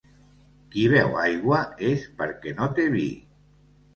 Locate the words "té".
2.79-2.89